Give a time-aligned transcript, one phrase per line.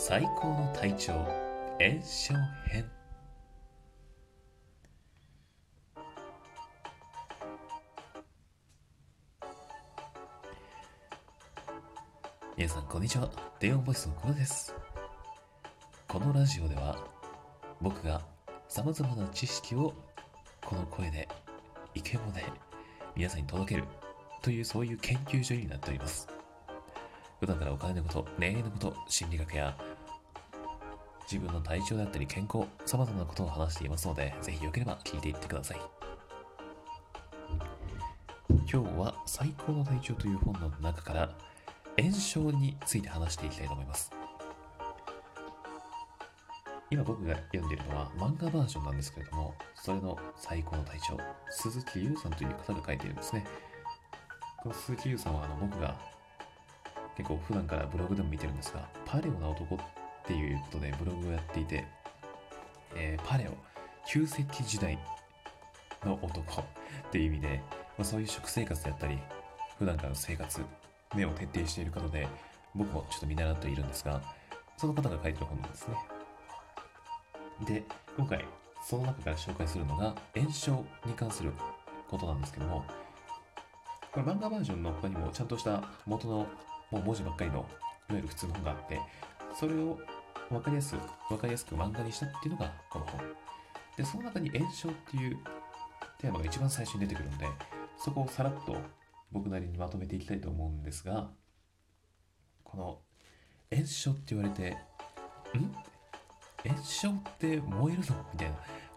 [0.00, 1.12] 最高の体調
[1.80, 2.32] 炎症
[2.68, 2.88] 編。
[12.56, 13.28] 皆さんこんにちは。
[13.58, 14.72] 電音ボイスのコロです。
[16.06, 16.96] このラジオでは
[17.80, 18.22] 僕が
[18.68, 19.92] さまざまな知識を
[20.64, 21.28] この声で
[21.96, 22.44] イケボで
[23.16, 23.84] 皆さんに届ける
[24.42, 26.28] というそういう研究所になっております。
[27.40, 29.76] 普段からお金のこと、恋愛のこと、心理学や
[31.30, 35.80] 自分の体調であったり健康、様々なことを話していますので、ぜひよければ聞いていってください。
[38.70, 41.30] 今日は最高の体調という本の中から
[41.98, 44.10] 炎症について話していきたいと思います。
[46.90, 51.18] 今僕が読んでいるのは漫画バージョンなんですけれども、それの最高の体調、
[51.50, 53.46] 鈴木優さんという方が書いているんですね。
[54.62, 55.94] この鈴木優さんはあの僕が
[57.18, 59.78] 結構普段からブログでも見てるんですが、パレオな男っ
[60.28, 61.86] ていうことでブログをやっていて、
[62.94, 63.52] えー、パレオ、
[64.06, 64.98] 旧石器時代
[66.04, 66.64] の男 っ
[67.10, 67.62] ていう意味で、
[67.96, 69.18] まあ、そういう食生活であったり、
[69.78, 70.62] 普段からの生活、
[71.14, 72.28] 目を徹底している方で、
[72.74, 74.20] 僕もちょっと見習っているんですが、
[74.76, 75.96] その方が書いてる本なんですね。
[77.64, 77.82] で、
[78.16, 78.44] 今回、
[78.82, 81.52] その中から紹介するのが、炎症に関する
[82.06, 82.84] ことなんですけども、
[84.12, 86.46] これ漫画バージョンの他にもちゃんとした元の
[86.90, 87.66] もう文字ばっかりの、いわ
[88.10, 89.00] ゆる普通の本があって、
[89.54, 89.98] それを
[90.50, 93.20] 分かりやすく、分かりやすく漫画にしたっていうのがこの本。
[93.96, 95.38] で、その中に炎症っていう
[96.18, 97.46] テーマが一番最初に出てくるので、
[97.96, 98.76] そこをさらっと
[99.30, 101.30] 僕なりにまとめていきたいと思うんですが、
[102.64, 102.98] この
[103.70, 104.70] 炎症って言われて、
[105.56, 105.74] ん？
[106.66, 108.26] 炎症って燃えるの？
[108.32, 108.56] みたいな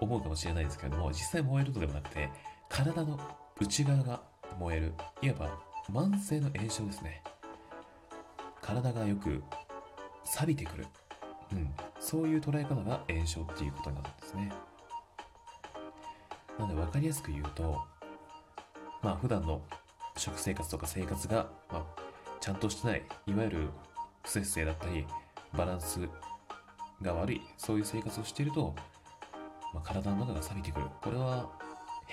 [0.00, 2.30] 思うかもしれないですけれども、実際燃えるのではなくて、
[2.68, 3.18] 体の
[3.60, 4.22] 内側が
[4.58, 5.58] 燃える、いわば
[5.90, 7.22] 慢性の炎症ですね。
[8.60, 9.42] 体がよく
[10.24, 10.86] 錆びてくる、
[11.52, 14.52] うん、そういう捉え方が炎症っていうことになるんですね。
[16.58, 17.80] なので分かりやすく言うと
[19.02, 19.60] まあ普段の
[20.16, 21.84] 食生活とか生活が、まあ、
[22.40, 23.68] ちゃんとしてないいわゆる
[24.22, 25.06] 不節制だったり
[25.56, 26.00] バランス
[27.00, 28.74] が悪いそういう生活をしていると、
[29.74, 30.86] まあ、体の中が錆びてくる。
[31.02, 31.50] これは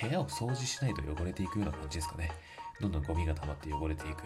[0.01, 2.31] 部屋を掃除しないと汚れていくような感じですかね。
[2.79, 4.23] どんどんゴミが溜まって汚れていく。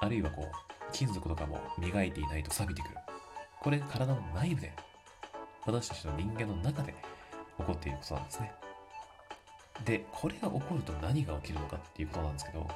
[0.00, 3.03] あるいはこう金属とかも磨いていないと錆びてくる。
[3.64, 4.74] これ体の内部で、
[5.64, 6.94] 私たちの人間の中で
[7.56, 8.52] 起こっていることなんですね。
[9.86, 12.68] で、これが起こると何が起きるのかっていうことなんですけど、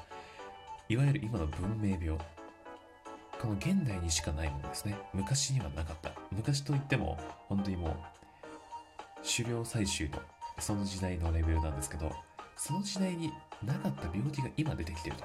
[0.89, 2.19] いわゆる今の文明病。
[3.39, 4.97] この現代にしかないものですね。
[5.13, 6.11] 昔にはなかった。
[6.33, 7.19] 昔といっても、
[7.49, 7.93] 本当にもう、
[9.23, 10.19] 狩猟採集の、
[10.59, 12.11] その時代のレベルなんですけど、
[12.57, 13.31] その時代に
[13.63, 15.17] なかった病気が今出てきてる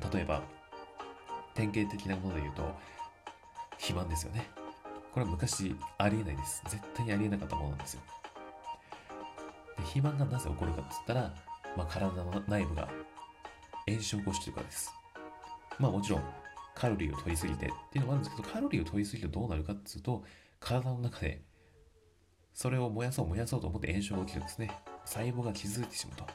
[0.00, 0.16] と。
[0.16, 0.40] 例えば、
[1.54, 2.74] 典型的なもので言うと、
[3.72, 4.48] 肥満ですよね。
[5.16, 6.62] これは昔ありえないです。
[6.68, 8.02] 絶対にありえなかったものなんですよ。
[9.78, 11.34] で肥満がなぜ起こるかって言ったら、
[11.74, 12.86] まあ、体の内部が
[13.88, 14.92] 炎症を起こしてるからです。
[15.78, 16.22] まあもちろん
[16.74, 20.22] カロリーを取りすぎてっていうのもあるんですけど、カロリーを取りすぎるとどうなるかっていうと、
[20.60, 21.40] 体の中で
[22.52, 24.70] それを燃やそう燃やそうと思って炎症が起きるんですね。
[25.06, 26.26] 細胞が傷ついてしまうと。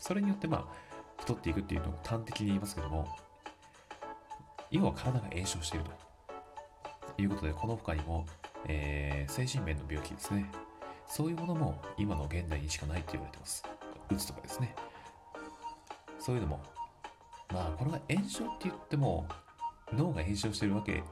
[0.00, 3.06] それによってまあ太っていくっていうのを端的に言いますけども、
[4.72, 6.05] 要は体が炎症していると
[7.22, 8.26] いうことで、この他にも、
[8.66, 10.50] えー、精神面の病気ですね。
[11.08, 13.64] そういうものも今の現代にしかないって言われてます。
[14.10, 14.74] うつとかですね。
[16.18, 16.60] そういうのも、
[17.52, 19.26] まあ、これが炎症って言っても、
[19.92, 21.02] 脳が炎症してるわけ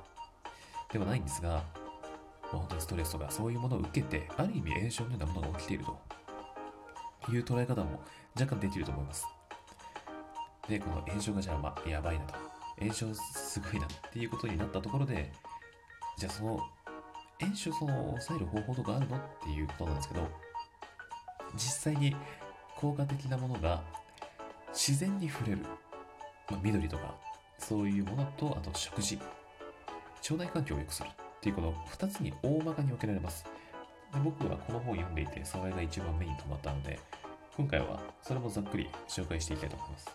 [0.92, 8.00] ではないんですが、まあ、本当にストレスとかそういうものを受けて、ある意味炎症のようなものが起きているという捉え方も
[8.34, 9.26] 若干できると思います。
[10.68, 12.34] で、この炎症がじゃあ、まあ、やばいなと。
[12.80, 15.32] 炎症すごいなっていうことになったところで、
[16.16, 16.60] じゃあその
[17.40, 19.16] 炎症その抑える方法とかあるの？
[19.16, 20.28] っていうことなんですけど、
[21.54, 22.14] 実際に
[22.76, 23.82] 効果的なものが
[24.72, 25.58] 自然に触れる、
[26.50, 27.14] まあ、緑とか
[27.58, 29.18] そういうものと、あと食事、
[30.30, 31.10] 腸内環境を良くするっ
[31.40, 33.44] ていうこの2つに大まかに分けられます。
[34.12, 36.98] で僕はこの本を読んでいて、それが一番目に留まったので、
[37.56, 40.10] 今回はそれもざっくり紹介していきたいと思います。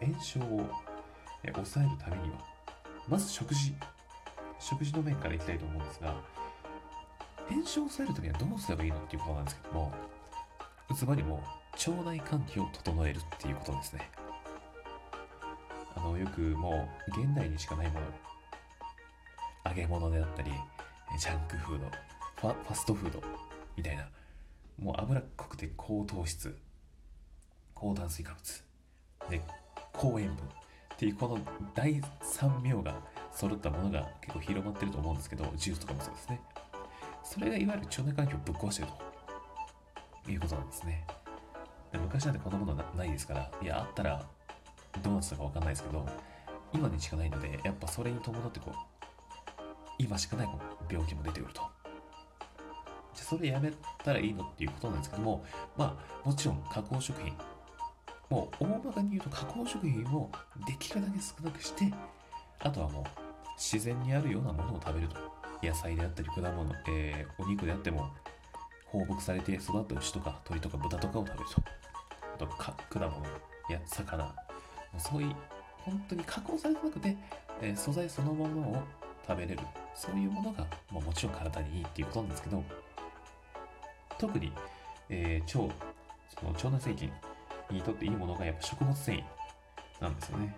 [0.00, 0.68] 炎症を
[1.52, 2.38] 抑えるためには、
[3.08, 3.74] まず食事。
[4.62, 6.14] 食事の面からいきたいと思うんですが、
[7.48, 9.92] 炎症を抑えるためにはどうすればいいのっていうことなんですけども、
[10.96, 11.42] つまりも
[11.72, 14.10] 腸内環境を整えるっていうことですね。
[15.96, 18.06] あの、よくもう現代にしかないもの、
[19.66, 20.52] 揚げ物であったり、
[21.18, 21.86] ジャンクフード、
[22.36, 23.20] ファファストフード
[23.76, 24.08] みたいな、
[24.78, 26.56] もう脂っこくて高糖質、
[27.74, 28.64] 高炭水化物、
[29.28, 29.42] で
[29.92, 30.38] 高塩分っ
[30.96, 31.38] ていうこの
[31.74, 32.94] 第3名が
[33.34, 36.40] 揃ったものが結構広まってると思うんですけど、ジュースとかもそうですね。
[37.24, 38.88] それがいわゆる腸内環境をぶっ壊してる
[40.24, 41.06] ということなんですね。
[41.92, 44.22] 昔なんてこんなものないですから、いや、あったら
[45.02, 46.06] どうなってたかわかんないですけど、
[46.72, 48.74] 今にしかないので、やっぱそれに伴ってこう、
[49.98, 51.62] 今しかないこの病気も出てくると。
[53.14, 55.44] じゃそれやめたらいいのっていうことなんですけども、
[55.76, 57.34] まあ、もちろん加工食品、
[58.30, 60.30] もう大まかに言うと加工食品を
[60.66, 61.92] できるだけ少なくして、
[62.60, 63.04] あとはもう
[63.56, 65.16] 自然にあるようなものを食べると。
[65.62, 68.10] 野菜であったり果物、えー、お肉であっても
[68.84, 71.62] 放牧されて育った牛とか鳥とか豚とかを食べると。
[72.34, 73.12] あとか果物
[73.68, 74.34] や魚、
[74.98, 75.34] そういう
[75.78, 77.16] 本当に加工されてなくて、
[77.60, 78.82] えー、素材そのものを
[79.26, 79.60] 食べれる
[79.94, 82.64] そういうものが、まあ、もちろん体にいいっていうことなんですけど
[84.18, 84.52] 特に、
[85.08, 85.74] えー、腸
[86.38, 87.12] その腸内細菌
[87.70, 89.22] にとっていいものがやっぱ食物繊維
[90.00, 90.56] なんですよね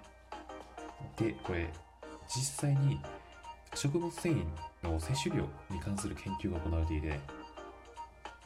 [1.16, 1.68] でこれ
[2.28, 3.00] 実際に
[3.74, 4.44] 食物繊維
[4.88, 7.18] の摂取量に関する研究が行われていて、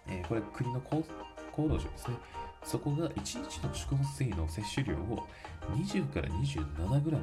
[0.08, 1.04] えー、これ国の厚
[1.56, 2.16] 労省ですね。
[2.64, 5.26] そこが1日の食物繊維の摂取量を
[5.75, 7.19] 20から 27g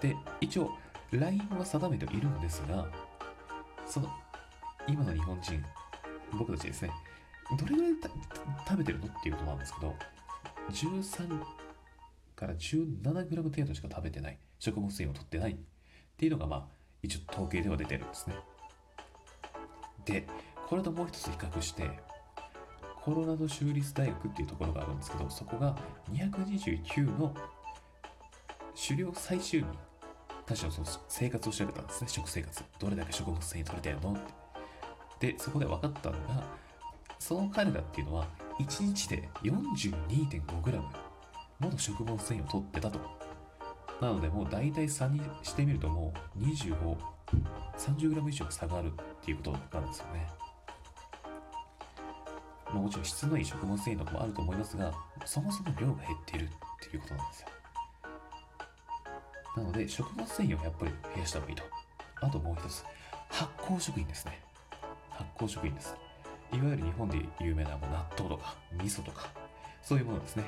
[0.00, 0.70] で一応
[1.10, 2.86] ラインは定めているんですが
[3.86, 4.08] その
[4.86, 5.64] 今の日本人
[6.38, 6.90] 僕たちですね
[7.58, 7.92] どれぐらい
[8.68, 9.94] 食べてるのっていうことなんですけど
[10.70, 11.42] 13
[12.36, 15.58] から 17g 程度しか食べてない食物繊維を取ってない
[16.18, 16.64] っていうのがまあ
[17.00, 18.34] 一応統計では出てるんですね。
[20.04, 20.26] で
[20.66, 21.88] これともう一つ比較して
[23.04, 25.76] コロラド州立大学っていうところがあるんですけどそこが
[26.12, 27.32] 229の
[28.74, 29.66] 狩猟採集民
[30.44, 32.08] たちのその生活を調べたんですね。
[32.08, 32.64] 食生活。
[32.80, 34.14] どれだけ食物繊維取れてるの？
[34.14, 34.16] っ
[35.20, 36.42] てでそこで分かったのが
[37.20, 38.26] その彼らっていうのは
[38.58, 43.17] 1日で 42.5g もの食物繊維を取ってたと。
[44.00, 46.96] なのでもう大体差にしてみるともう25
[47.76, 50.26] 30g 以上差があるっていうことなんですよね、
[52.72, 54.92] もちろん質のいい食物繊維とかもあると思いますが、
[55.24, 56.48] そもそも量が減っているっ
[56.80, 57.48] ていうことなんですよ。
[59.56, 61.62] なので、食物繊維をやっぱり増やした方がいいと。
[62.20, 62.84] あともう一つ、
[63.28, 64.40] 発酵食品ですね。
[65.10, 65.96] 発酵食品です。
[66.52, 69.28] いわゆる日本で有名なもう納豆とか味噌とか、
[69.82, 70.44] そういうものですね。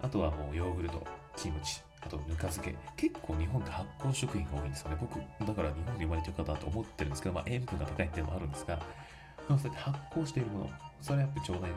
[0.00, 1.04] あとはもうヨーグルト、
[1.36, 2.74] キムチ、あとぬか漬け。
[2.96, 4.96] 結構日本って発酵食品が多いんですよね。
[5.00, 8.78] 僕、だから日本に生まれてよかったと思ってるんですけど、まあ塩分が高いっていうのもあるんですが、
[9.48, 11.70] そうやって発酵しているもの、それはやっぱ腸内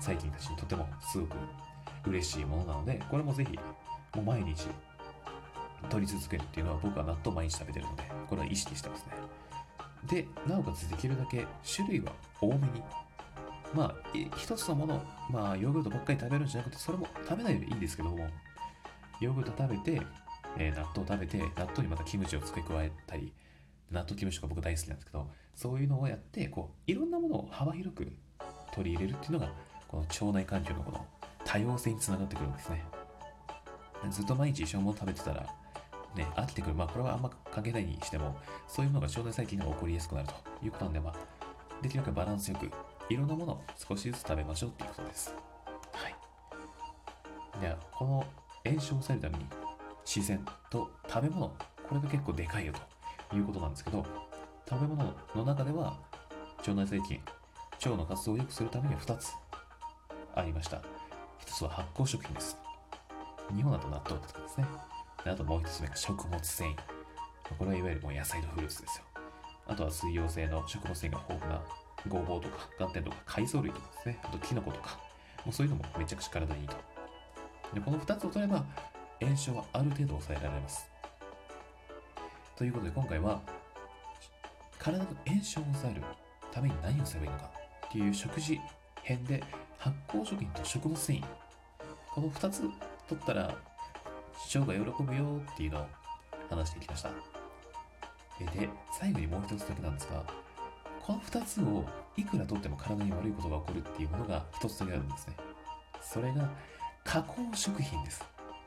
[0.00, 1.36] 細菌たちにとてもすごく
[2.06, 3.56] 嬉しいものなので、これもぜひ、
[4.16, 4.66] もう毎日
[5.90, 9.12] 取り続けるっていうのは僕は納豆毎日食べてるので、これは意識してますね。
[10.08, 11.46] で、なおかつできるだけ
[11.76, 12.82] 種類は多めに。
[13.74, 18.26] まあ、一つのもの、まあ、ヨーグルトばっかり食べるんじゃなくて、それも食べないでいいんですけども、
[19.20, 20.00] ヨーグルト食べて、
[20.56, 23.32] えー、納豆食べて、納豆にまたキムチを付け加えたり、
[23.90, 25.28] 納豆キムチが僕大好きなんですけど、
[25.58, 28.12] そういうのをやってこういろんなものを幅広く
[28.72, 29.50] 取り入れるっていうのが
[29.88, 31.04] この腸内環境のこの
[31.44, 32.84] 多様性につながってくるんですね。
[34.10, 35.44] ずっと毎日一緒のもの食べてたら
[36.14, 36.74] ね飽きてくる。
[36.76, 38.36] まあこれはあんま関係ないにしても
[38.68, 41.14] そういうのが腸内細菌が起こりやすくなるということなんでまあ
[41.82, 42.70] できるだけバランスよく
[43.12, 45.34] いろんなものを少しずつ食べましょうっていうことです。
[45.92, 47.60] はい。
[47.60, 48.24] ではこの
[48.64, 49.48] 炎症を抑えるために
[50.04, 51.48] 自然と食べ物
[51.88, 52.72] これが結構でかいよ
[53.30, 54.04] ということなんですけど
[54.68, 55.96] 食べ物の中では
[56.58, 57.20] 腸内細菌
[57.84, 59.32] 腸の活動を良くするためには2つ
[60.34, 60.76] ありました。
[60.76, 60.82] 1
[61.46, 62.56] つは発酵食品です。
[63.54, 64.66] 日本だと納豆とかですね。
[65.24, 66.76] であともう1つ目が食物繊維。
[67.58, 69.04] これはいわゆるもう野菜とフルーツですよ。
[69.66, 71.62] あとは水溶性の食物繊維が豊富な
[72.08, 74.20] ごぼうとか寒天とか海藻類とかですね。
[74.22, 74.98] あとキノコとか。
[75.44, 76.76] もうそういうのもめちゃくちゃ体にいいと。
[77.74, 78.64] でこの2つを取れば
[79.20, 80.88] 炎症はある程度抑えられます。
[82.56, 83.40] ということで今回は
[84.78, 86.02] 体の炎症を抑える
[86.52, 87.50] ために何をすればいいのか
[87.86, 88.60] っていう食事
[89.02, 89.42] 編で
[89.78, 91.24] 発酵食品と食物繊維。
[92.14, 92.60] この2つ
[93.08, 95.86] 取ったら腸が喜ぶよっていうのを
[96.50, 97.10] 話してきました。
[98.38, 100.22] で最後にもう一つだけなんですが
[101.04, 101.84] この2つを
[102.16, 105.36] いくら取っても体に悪いことが起こるっていうものが1つだけあるんですね。
[106.00, 106.48] それが
[107.08, 108.22] 加工食品です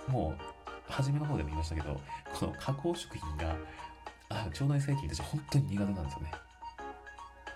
[0.08, 2.02] もう初めの方でも言いましたけど
[2.34, 3.56] この加工食品が
[4.32, 6.32] あ腸内細菌たち本当に苦手なんですよね。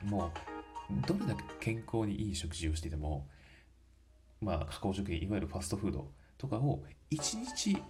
[0.04, 3.25] もう、どれだけ健康にいい食事をしていても、
[4.42, 7.82] まあ、加工食品、いわゆるファストフードとかを1日、ま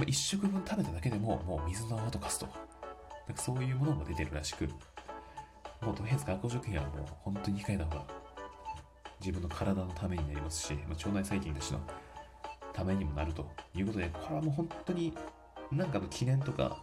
[0.00, 2.46] あ、1食分食べただけでも、もう水の泡とかすと。
[3.26, 4.68] なんかそういうものも出てるらしく、
[5.80, 8.06] もうとりあえず加工食品はもう本当に控えた方が
[9.20, 11.80] 自分の体のためになりますし、まあ、腸内細菌たちの
[12.72, 15.16] ためにもなるということで、これはもう本当に
[15.72, 16.78] なんかの記念とか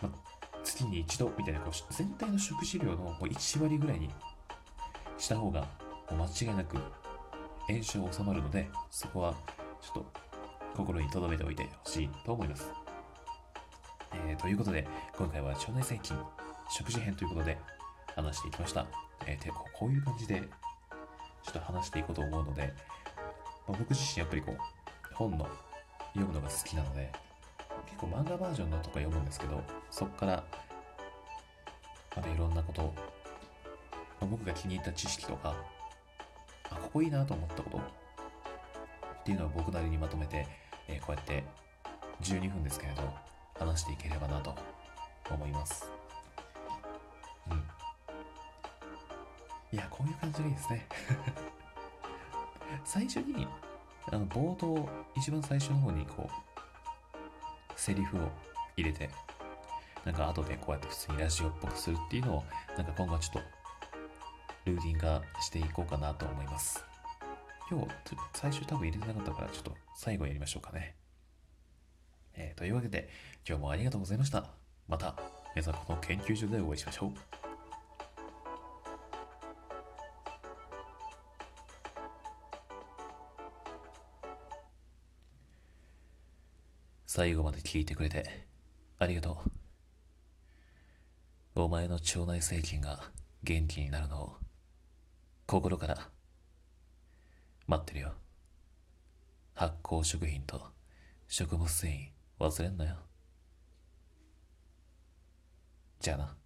[0.00, 0.32] まあ
[0.64, 4.08] 月に一度みたいなこう全体の食事量のもう1割ぐらいに
[5.18, 5.66] した方が
[6.10, 6.76] 間違いなく
[7.68, 9.34] 炎症収まるのでそこは
[9.80, 10.06] ちょっと
[10.76, 12.70] 心に留めておいてほしいと思います、
[14.26, 16.16] えーということで今回は腸内細菌
[16.70, 17.58] 食事編ということで
[18.16, 18.86] 話していきました、
[19.26, 20.42] えーこういう感じで
[21.44, 22.72] ちょっと話していこうと思うので、
[23.68, 25.46] まあ僕自身やっぱりこう本の
[26.14, 27.10] 読むのが好きなので
[27.86, 30.44] 結構漫画バージョンのとか読むんですけどそこから
[32.16, 32.88] またいろんなこと、ま
[34.22, 35.54] あ僕が気に入った知識とか
[36.70, 40.46] あここいいなと思ったことっていうのを僕なりにまとめて、
[40.88, 41.44] えーこうやって
[42.22, 43.02] 12分ですけれど
[43.58, 44.54] 話していければなと
[45.30, 46.01] 思います。
[49.72, 50.86] いやこういう感じがいいですね。
[52.84, 53.46] 最初に
[54.10, 58.30] あの冒頭一番最初の方にこうセリフを
[58.76, 59.08] 入れて
[60.04, 62.44] なんか後でこうやって普通にラジオっぽくするっていうのを
[62.76, 63.50] なんか今後はちょっと
[64.64, 66.84] ルーティン化していこうかなと思います。
[67.70, 67.88] 今日
[68.34, 70.96] 最初多分入れてなかったからちょっと最後やりましょうかね。
[72.34, 73.08] えーというわけで
[73.48, 74.50] 今日もありがとうございました。
[74.88, 75.16] また
[75.54, 77.41] 皆さんこの研究所でお会いしましょう。
[87.14, 88.24] 最後まで聞いてくれて
[88.98, 89.42] ありがと
[91.54, 91.60] う。
[91.60, 93.00] お前の腸内細菌が
[93.42, 94.32] 元気になるのを
[95.46, 96.08] 心から
[97.66, 98.14] 待ってるよ。
[99.52, 100.62] 発酵食品と
[101.28, 102.08] 食物繊維
[102.42, 102.96] 忘れんなよ。
[106.00, 106.41] じゃあな。